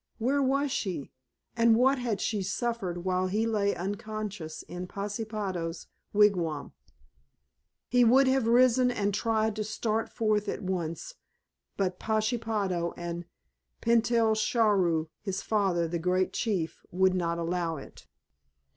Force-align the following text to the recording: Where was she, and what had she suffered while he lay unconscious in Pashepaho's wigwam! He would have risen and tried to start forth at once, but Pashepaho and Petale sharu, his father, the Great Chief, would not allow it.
Where 0.17 0.41
was 0.41 0.71
she, 0.71 1.11
and 1.55 1.75
what 1.75 1.99
had 1.99 2.19
she 2.19 2.41
suffered 2.41 3.05
while 3.05 3.27
he 3.27 3.45
lay 3.45 3.75
unconscious 3.75 4.63
in 4.63 4.87
Pashepaho's 4.87 5.85
wigwam! 6.11 6.73
He 7.87 8.03
would 8.03 8.25
have 8.27 8.47
risen 8.47 8.89
and 8.89 9.13
tried 9.13 9.55
to 9.57 9.63
start 9.63 10.09
forth 10.09 10.49
at 10.49 10.63
once, 10.63 11.13
but 11.77 11.99
Pashepaho 11.99 12.95
and 12.97 13.25
Petale 13.79 14.33
sharu, 14.33 15.09
his 15.21 15.43
father, 15.43 15.87
the 15.87 15.99
Great 15.99 16.33
Chief, 16.33 16.83
would 16.89 17.13
not 17.13 17.37
allow 17.37 17.77
it. 17.77 18.07